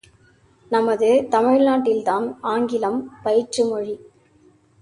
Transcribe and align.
நமது 0.71 1.09
தமிழ் 1.29 1.63
நாட்டில் 1.63 2.03
தான் 2.03 2.39
ஆங்கிலம் 2.41 2.99
பயிற்று 3.23 3.65
மொழி! 3.65 3.95